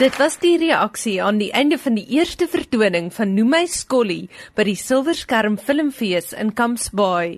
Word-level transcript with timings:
Dit 0.00 0.14
was 0.16 0.38
die 0.40 0.54
reaksie 0.56 1.18
aan 1.20 1.36
die 1.36 1.50
einde 1.52 1.76
van 1.76 1.98
die 1.98 2.06
eerste 2.16 2.46
vertoning 2.48 3.10
van 3.12 3.34
Noem 3.36 3.50
my 3.52 3.66
Skolly 3.68 4.30
by 4.56 4.64
die 4.64 4.76
Silverskerm 4.80 5.58
Filmfees 5.60 6.30
in 6.32 6.54
Camps 6.56 6.86
Bay. 6.96 7.34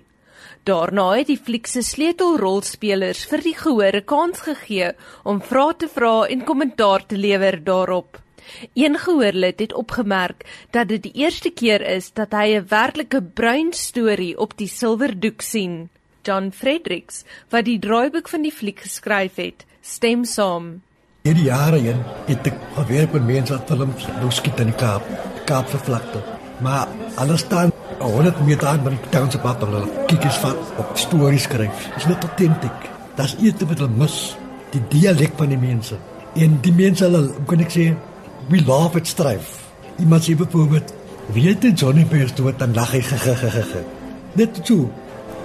Daarna 0.63 1.09
het 1.17 1.27
die 1.33 1.41
fliek 1.43 1.67
se 1.67 1.83
sleutelrolspelers 1.83 3.25
vir 3.33 3.43
die 3.43 3.55
gehoor 3.63 3.99
'n 3.99 4.07
kans 4.13 4.45
gegee 4.47 4.93
om 5.25 5.41
vrae 5.49 5.75
te 5.75 5.89
vra 5.89 6.13
en 6.29 6.45
kommentaar 6.51 7.07
te 7.07 7.19
lewer 7.19 7.59
daarop. 7.65 8.21
Een 8.75 8.95
gehoorlid 9.07 9.59
het 9.59 9.75
opgemerk 9.75 10.47
dat 10.71 10.89
dit 10.89 11.03
die 11.03 11.15
eerste 11.25 11.51
keer 11.51 11.83
is 11.83 12.13
dat 12.15 12.31
hy 12.31 12.55
'n 12.55 12.69
werklike 12.69 13.23
bruin 13.23 13.73
storie 13.73 14.39
op 14.39 14.57
die 14.57 14.69
silwerdoek 14.69 15.43
sien. 15.43 15.91
John 16.23 16.53
Fredericks, 16.53 17.25
wat 17.51 17.65
die 17.65 17.79
draaiboek 17.79 18.29
van 18.29 18.43
die 18.43 18.55
fliek 18.55 18.81
geskryf 18.81 19.35
het, 19.35 19.67
stem 19.81 20.25
saam. 20.25 20.83
Hierdie 21.23 21.45
jare 21.47 21.79
heen 21.79 22.01
het 22.27 22.49
ek 22.51 22.57
gewerk 22.75 23.13
met 23.15 23.27
mense 23.29 23.55
wat 23.55 23.69
films 23.71 24.07
nou 24.17 24.31
skiet 24.35 24.59
in 24.59 24.73
die 24.73 24.79
Kaap, 24.79 25.05
Kaapse 25.47 25.79
vlakte. 25.79 26.19
Maar 26.67 26.89
alles 27.23 27.45
staan 27.45 27.71
100 28.01 28.41
meter 28.43 28.67
aan 28.67 28.83
by 28.83 28.91
die 28.97 29.13
township 29.13 29.45
pad 29.47 29.63
hulle 29.63 29.85
kyk 30.11 30.27
eens 30.27 30.41
van 30.43 30.59
op 30.83 30.91
stories 30.99 31.47
skryf. 31.47 31.85
Dit 31.93 32.01
is 32.01 32.09
net 32.11 32.27
autentiek. 32.27 32.89
Dat 33.15 33.29
is 33.29 33.37
iets 33.39 33.69
wat 33.69 33.85
hulle 33.85 34.01
mis, 34.03 34.17
die 34.75 34.83
dialek 34.97 35.39
van 35.39 35.55
die 35.55 35.61
mense. 35.63 36.01
En 36.43 36.59
die 36.67 36.75
mense 36.81 37.07
hulle, 37.07 37.23
hoe 37.37 37.47
kan 37.55 37.63
ek 37.69 37.71
sê, 37.77 37.87
we 38.51 38.65
love 38.67 38.99
it 38.99 39.07
strive. 39.07 39.63
Iemand 40.03 40.27
sê 40.27 40.35
bijvoorbeeld, 40.43 40.91
weet 41.39 41.69
jy 41.69 41.75
Johnny 41.85 42.03
Pierce 42.03 42.35
doet 42.35 42.59
dan 42.59 42.75
lag 42.75 42.97
hy 42.99 43.05
gegegege. 43.13 43.87
Net 44.43 44.59
so. 44.67 44.91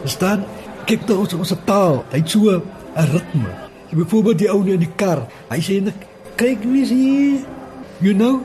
Staan 0.09 0.41
kyk 0.89 1.05
toe 1.05 1.21
ons 1.21 1.37
ons 1.37 1.55
taal, 1.69 2.01
hy 2.09 2.25
het 2.25 2.33
so 2.33 2.49
'n 2.49 3.09
ritme. 3.13 3.66
Byvoorbeeld 3.91 4.37
die 4.43 4.51
ou 4.51 4.61
in 4.67 4.83
die 4.83 4.91
kar. 4.99 5.25
Hy 5.49 5.59
sê 5.63 5.79
net 5.83 6.05
kyk 6.39 6.65
wie 6.67 6.83
is 6.83 6.91
hier. 6.91 7.41
You 8.03 8.13
know? 8.13 8.43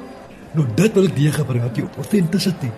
Nou 0.53 0.67
dit 0.77 0.95
wil 0.95 1.09
ek 1.09 1.15
weer 1.17 1.35
gebring 1.35 1.65
dat 1.65 1.79
jy 1.81 1.87
authenticity. 1.97 2.71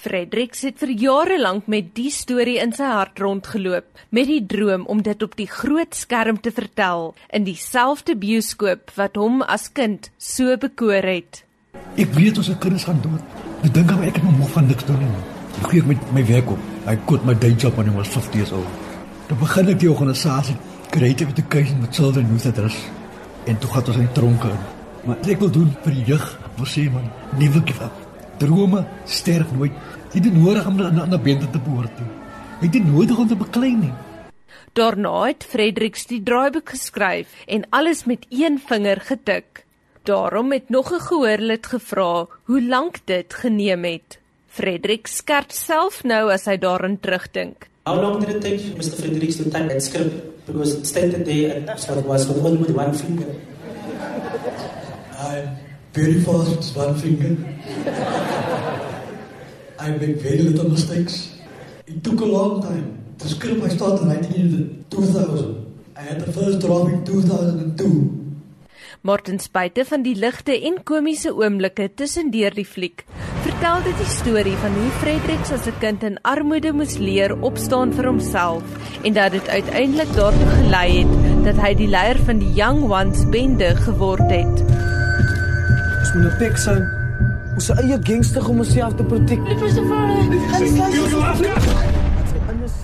Frederik 0.00 0.54
het 0.64 0.78
vir 0.80 0.92
jare 0.96 1.36
lank 1.40 1.66
met 1.68 1.90
die 1.96 2.10
storie 2.12 2.56
in 2.62 2.72
sy 2.72 2.88
hart 2.88 3.20
rondgeloop 3.20 4.00
met 4.16 4.30
die 4.30 4.40
droom 4.48 4.86
om 4.88 5.02
dit 5.04 5.22
op 5.22 5.36
die 5.36 5.48
groot 5.48 5.92
skerm 5.94 6.40
te 6.40 6.52
vertel 6.56 7.12
in 7.36 7.44
dieselfde 7.44 8.16
bioskoop 8.16 8.94
wat 8.96 9.20
hom 9.20 9.44
as 9.44 9.68
kind 9.76 10.08
so 10.16 10.56
bekoor 10.56 11.04
het. 11.04 11.42
Ek 12.00 12.16
weet 12.16 12.40
ons 12.40 12.48
kinders 12.62 12.88
gaan 12.88 13.02
dood. 13.04 13.36
Ek 13.60 13.74
dink 13.76 13.92
maar 13.92 14.08
ek 14.08 14.22
het 14.22 14.38
nog 14.38 14.50
van 14.56 14.66
niks 14.72 14.88
doen 14.88 15.04
nie. 15.04 15.12
Ek 15.60 15.68
gee 15.68 15.84
met 15.84 16.12
my 16.16 16.24
werk 16.32 16.50
op. 16.56 16.66
I 16.88 16.96
quit 17.06 17.28
my 17.28 17.36
day 17.36 17.52
job 17.52 17.76
when 17.76 17.92
I 17.92 17.94
was 17.94 18.08
50 18.08 18.40
years 18.40 18.52
old. 18.56 18.80
Dan 19.28 19.38
begin 19.38 19.68
ek 19.74 19.82
die 19.84 19.90
organisasie 19.92 20.56
Creative 20.90 21.30
Education 21.30 21.80
met 21.80 21.94
Children 21.94 22.26
Youth 22.26 22.46
Address 22.46 22.76
en 23.44 23.58
toe 23.58 23.70
gaan 23.70 23.86
ons 23.86 23.96
in 23.96 24.12
tronke 24.12 24.48
in. 24.50 24.62
Maar 25.06 25.28
ek 25.30 25.38
wil 25.38 25.50
doen 25.54 25.68
vir 25.84 25.94
die 25.94 26.06
jeug, 26.08 26.24
wil 26.56 26.66
sê 26.66 26.88
man, 26.90 27.04
never 27.38 27.62
give 27.62 27.84
up. 27.84 28.00
Drome 28.40 28.82
sterf 29.06 29.52
nooit. 29.54 29.76
Jy 30.10 30.24
het 30.24 30.34
nodig 30.34 30.66
om 30.66 30.80
na 30.80 31.04
na 31.06 31.18
bente 31.18 31.46
te 31.52 31.60
behoort. 31.62 32.00
Jy 32.58 32.72
het 32.74 32.88
nodig 32.88 33.22
om 33.22 33.28
te 33.30 33.38
beklei 33.38 33.70
nie. 33.78 33.92
Daarna 34.74 35.14
het 35.28 35.46
Fredericks 35.46 36.08
die 36.10 36.18
draaiboek 36.26 36.74
geskryf 36.74 37.38
en 37.46 37.68
alles 37.70 38.02
met 38.10 38.26
een 38.28 38.58
vinger 38.58 38.98
getik. 39.06 39.64
Daarom 40.10 40.50
het 40.52 40.74
nog 40.74 40.90
'n 40.90 41.06
gehoorlid 41.06 41.66
gevra 41.66 42.26
hoe 42.50 42.62
lank 42.62 42.98
dit 43.06 43.34
geneem 43.34 43.84
het. 43.84 44.18
Frederik 44.48 45.06
skerp 45.06 45.52
self 45.54 46.02
nou 46.02 46.32
as 46.32 46.44
hy 46.44 46.58
daarin 46.58 46.98
terugdink. 47.00 47.68
How 47.86 48.02
long 48.02 48.18
did 48.18 48.34
it 48.34 48.42
take 48.42 48.74
Mr. 48.76 48.98
Fredericks 48.98 49.36
to 49.36 49.44
type 49.44 49.68
that 49.68 49.82
script? 49.82 50.39
Because 50.52 50.74
it 50.74 50.86
stated 50.86 51.24
there 51.24 51.56
and 51.56 51.68
that's 51.68 51.86
what 51.86 51.98
it 51.98 52.04
was 52.04 52.26
with 52.26 52.44
only 52.44 52.58
with 52.58 52.70
one 52.70 52.92
finger. 52.92 53.34
I'm 55.18 55.56
very 55.92 56.20
fast 56.20 56.56
with 56.56 56.76
one 56.76 56.94
finger. 56.98 57.36
I 59.78 59.90
make 59.90 60.16
very 60.16 60.42
little 60.42 60.70
mistakes. 60.70 61.38
It 61.86 62.02
took 62.02 62.20
a 62.20 62.24
long 62.24 62.62
time. 62.62 62.98
The 63.18 63.28
script 63.28 63.62
I 63.62 63.68
started 63.68 64.06
writing 64.06 64.34
in 64.34 64.84
2000. 64.90 65.92
I 65.96 66.00
had 66.00 66.20
the 66.20 66.32
first 66.32 66.60
draft 66.60 66.90
in 66.90 67.04
2002. 67.04 68.20
Martin 69.02 69.38
Spuite 69.38 69.84
van 69.84 70.02
die 70.02 70.16
ligte 70.18 70.52
en 70.52 70.82
komiese 70.84 71.30
oomblikke 71.32 71.88
tussendeur 71.94 72.52
die 72.58 72.66
fliek 72.66 73.06
vertel 73.60 73.82
dit 73.84 73.98
die 74.00 74.08
storie 74.08 74.54
van 74.56 74.72
hoe 74.72 74.90
Fredericks 75.02 75.50
as 75.52 75.66
'n 75.68 75.76
kind 75.80 76.02
in 76.02 76.14
armoede 76.24 76.72
moes 76.72 76.96
leer 76.96 77.32
opstaan 77.48 77.92
vir 77.92 78.06
homself 78.06 78.62
en 79.04 79.12
dat 79.12 79.32
dit 79.32 79.48
uiteindelik 79.48 80.14
daartoe 80.16 80.46
gelei 80.46 81.04
het 81.04 81.44
dat 81.44 81.56
hy 81.64 81.74
die 81.74 81.88
leier 81.88 82.18
van 82.24 82.38
die 82.38 82.52
Young 82.56 82.88
Ones 82.88 83.28
bende 83.28 83.76
geword 83.76 84.30
het. 84.30 84.56
Ons 86.00 86.12
moet 86.14 86.40
net 86.40 86.56
sê 86.56 86.76
ons 87.54 87.66
se 87.66 87.74
eie 87.82 87.98
gangster 88.02 88.48
om 88.48 88.58
onsself 88.58 88.94
te 88.96 89.04
protek. 89.04 89.40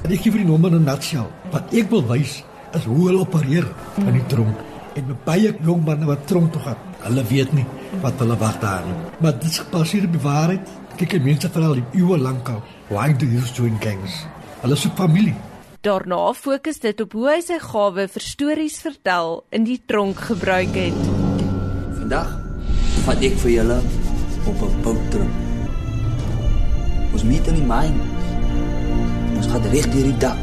Ek 0.04 0.20
gee 0.20 0.32
vir 0.32 0.40
die 0.44 0.50
nommer 0.50 0.70
'n 0.70 0.84
nutshell. 0.84 1.30
Wat 1.50 1.72
ek 1.72 1.90
wil 1.90 2.06
wys 2.06 2.44
is 2.74 2.84
hoe 2.84 3.06
hulle 3.06 3.20
opereer 3.20 3.66
in 3.96 4.12
die 4.12 4.26
tronk 4.26 4.56
en 4.94 5.06
met 5.06 5.24
baie 5.24 5.56
jong 5.64 5.84
manne 5.84 6.06
wat 6.06 6.26
tronk 6.26 6.52
toe 6.52 6.62
gaan. 6.62 6.76
Hulle 7.06 7.22
weet 7.30 7.52
nie 7.54 7.64
wat 8.02 8.18
hulle 8.22 8.36
wag 8.40 8.58
daar 8.62 8.84
nie. 8.86 8.94
Maar 9.22 9.36
dit 9.38 9.50
is 9.50 9.60
gebaseer 9.62 10.06
op 10.08 10.14
die 10.16 10.22
waarheid. 10.22 10.70
Kyk, 10.96 11.12
die 11.18 11.22
mense 11.22 11.50
veral 11.52 11.76
die 11.78 12.00
eeue 12.00 12.18
lank 12.18 12.48
al. 12.50 12.62
Why 12.88 13.12
do 13.12 13.28
you 13.30 13.42
join 13.54 13.76
gangs? 13.80 14.24
Hulle 14.62 14.74
'n 14.74 14.96
familie. 14.96 15.34
Daarna 15.80 16.32
fokus 16.32 16.80
dit 16.80 17.00
op 17.00 17.12
hoe 17.12 17.28
hy 17.30 17.40
sy 17.40 17.58
gawe 17.58 18.08
vir 18.08 18.22
stories 18.22 18.80
vertel 18.80 19.44
in 19.50 19.64
die 19.64 19.80
tronk 19.86 20.18
gebruik 20.18 20.74
het. 20.74 21.00
Vandag 21.98 22.28
vat 23.04 23.22
ek 23.22 23.36
vir 23.38 23.50
julle 23.50 23.78
op 24.46 24.62
'n 24.62 24.82
boottrip. 24.82 25.32
Ons 27.12 27.22
meet 27.22 27.46
in 27.46 27.54
die 27.54 27.68
myn. 27.74 27.94
Ons 29.36 29.46
gaan 29.46 29.62
reg 29.62 29.86
deur 29.92 30.04
die 30.10 30.18
dak. 30.18 30.42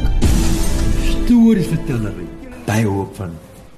Stories 1.11 1.67
vertellery. 1.67 2.27
Baie 2.65 2.85
hoop 2.85 3.15
van 3.15 3.31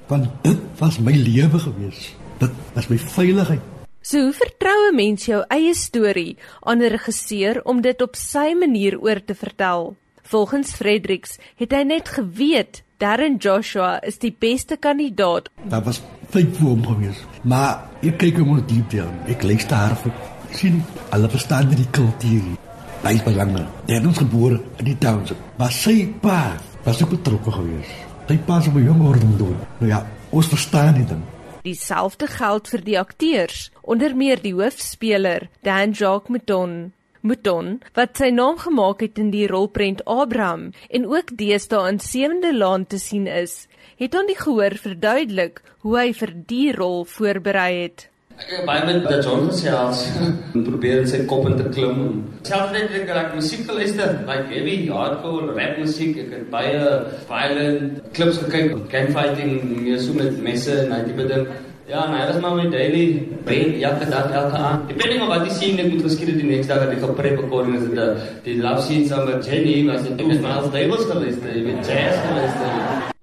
want 0.07 0.27
dit 0.41 0.57
was 0.77 0.99
my 0.99 1.13
lewe 1.13 1.59
gewees. 1.59 2.15
Dit 2.37 2.51
was 2.73 2.87
my 2.87 2.97
veiligheid. 2.97 3.61
So 4.01 4.19
hoe 4.21 4.33
vertrou 4.33 4.91
'n 4.91 4.95
mens 4.95 5.25
jou 5.25 5.43
eie 5.47 5.73
storie 5.73 6.37
aan 6.61 6.77
'n 6.77 6.89
regisseur 6.89 7.61
om 7.63 7.81
dit 7.81 8.01
op 8.01 8.15
sy 8.15 8.53
manier 8.59 8.99
oor 8.99 9.23
te 9.25 9.35
vertel? 9.35 9.95
Volgens 10.21 10.71
Fredericks 10.71 11.37
het 11.55 11.71
hy 11.71 11.83
net 11.83 12.09
geweet 12.09 12.83
Darren 12.97 13.35
Joshua 13.37 14.01
is 14.01 14.17
die 14.17 14.35
beste 14.39 14.77
kandidaat. 14.77 15.49
Daar 15.63 15.83
was 15.83 16.01
vyf 16.29 16.57
voor 16.57 16.69
hom 16.69 16.85
gewees. 16.85 17.17
Maar 17.43 17.89
ek 18.01 18.17
kyk 18.17 18.37
hom 18.37 18.63
diep 18.67 18.89
deur. 18.89 19.11
Ek 19.27 19.43
lees 19.43 19.67
daar 19.67 19.95
vir 19.99 20.13
sien 20.55 20.83
alle 21.11 21.29
verstaan 21.29 21.69
die 21.69 21.89
kultuur. 21.91 22.55
Baie 23.03 23.21
belangrijk. 23.23 23.67
Hij 23.85 23.99
is 23.99 24.05
ons 24.05 24.17
geboren 24.17 24.61
in 24.77 24.85
die 24.85 24.97
township. 24.97 25.37
Maar 25.57 25.71
zijn 25.71 26.19
pa 26.19 26.55
was 26.83 27.03
ook 27.03 27.09
betrokken 27.09 27.53
geweest. 27.53 27.91
Sy 28.27 28.37
pa 28.37 28.61
se 28.61 28.69
op 28.69 28.75
'n 28.75 28.83
jong 28.83 29.07
orde 29.07 29.37
doen. 29.37 29.57
Nou 29.77 29.91
ja, 29.91 30.05
ons 30.29 30.47
verstaan 30.47 30.93
dit 30.93 31.07
dan. 31.07 31.34
Dieselfde 31.65 32.27
geld 32.29 32.67
vir 32.69 32.81
die 32.85 32.97
akteurs, 32.99 33.71
onder 33.81 34.13
meer 34.13 34.37
die 34.37 34.53
hoofspeler, 34.53 35.47
Dan 35.65 35.95
Jacques 35.97 36.29
Mouton. 36.29 36.93
Mouton, 37.25 37.79
wat 37.97 38.19
sy 38.21 38.29
naam 38.29 38.59
gemaak 38.61 39.01
het 39.01 39.17
in 39.17 39.31
die 39.33 39.47
rolprent 39.49 40.03
Abraham 40.05 40.67
en 40.93 41.07
ook 41.09 41.33
deesdae 41.39 41.89
in 41.89 41.97
Sewende 41.97 42.51
Laan 42.53 42.85
te 42.85 42.99
sien 43.01 43.25
is, 43.25 43.63
het 43.97 44.13
aan 44.13 44.29
die 44.29 44.37
gehoor 44.37 44.77
verduidelik 44.77 45.63
hoe 45.81 45.97
hy 45.97 46.11
vir 46.13 46.35
die 46.53 46.69
rol 46.75 47.01
voorberei 47.09 47.71
het. 47.79 48.11
Ek 48.35 48.49
het 48.51 48.65
baie 48.67 48.83
met 48.83 49.05
dat 49.07 49.23
John 49.23 49.45
gesels 49.47 50.01
en 50.55 50.63
probeer 50.65 51.05
in 51.05 51.07
sy 51.07 51.21
kop 51.29 51.45
in 51.47 51.53
te 51.55 51.69
klim. 51.71 51.99
Selfs 52.43 52.73
net 52.75 52.91
ek 52.97 53.13
raak 53.15 53.29
musiek 53.37 53.61
geluister, 53.69 54.17
like 54.27 54.49
heavy 54.51 54.73
hardcore 54.89 55.53
rap 55.55 55.77
musiek, 55.79 56.17
ek 56.25 56.33
het 56.33 56.49
baie 56.51 56.81
violent 57.29 58.01
clips 58.17 58.41
gekyk, 58.41 58.73
gang 58.91 59.07
fighting, 59.15 59.55
meer 59.85 60.03
so 60.03 60.17
met 60.19 60.35
messe 60.43 60.75
en 60.81 60.91
daai 60.91 61.07
tipe 61.07 61.29
ding. 61.31 61.47
Ja, 61.87 62.03
maar 62.09 62.25
dit 62.25 62.35
is 62.35 62.41
maar 62.41 62.57
my 62.57 62.65
daily 62.73 63.05
brain 63.47 63.77
jakke 63.79 64.09
daar 64.11 64.27
elke 64.41 64.59
aand. 64.67 64.87
Depending 64.91 65.23
on 65.23 65.31
wat 65.31 65.47
die 65.47 65.55
scene 65.55 65.85
ek 65.85 65.93
moet 65.93 66.03
geskied 66.09 66.33
die 66.35 66.49
next 66.49 66.73
dag 66.73 66.83
dat 66.83 66.91
ek 66.97 67.07
op 67.07 67.15
prep 67.15 67.39
recording 67.39 67.79
is 67.79 67.87
dit 67.87 68.31
die 68.49 68.57
love 68.59 68.83
scene 68.83 69.07
saam 69.07 69.29
met 69.31 69.47
Jenny, 69.47 69.77
was 69.87 70.03
dit 70.09 70.19
ook 70.19 70.35
Miles 70.43 70.71
Davis 70.75 71.07
geluister, 71.13 71.59
met 71.69 71.87
jazz 71.87 72.19
geluister. 72.27 73.13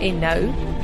En 0.00 0.22
nou, 0.24 0.38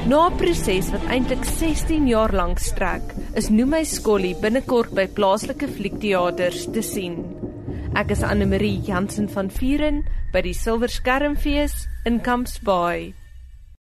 na 0.07 0.29
'n 0.31 0.37
proses 0.39 0.87
wat 0.95 1.05
eintlik 1.11 1.45
16 1.45 2.07
jaar 2.07 2.33
lank 2.33 2.59
strek, 2.63 3.03
is 3.35 3.51
Noem 3.51 3.71
my 3.75 3.83
Skolly 3.83 4.35
binnekort 4.39 4.95
by 4.95 5.07
plaaslike 5.07 5.67
fliekteaters 5.67 6.71
te 6.71 6.83
sien. 6.83 7.17
Ek 7.95 8.11
is 8.15 8.23
Anne 8.23 8.47
Marie 8.47 8.79
Jansen 8.87 9.29
van 9.29 9.51
Vieren 9.51 10.05
by 10.33 10.43
die 10.47 10.55
Silverskermfees 10.55 11.89
in 12.05 12.21
Camps 12.21 12.61
Bay. 12.63 13.15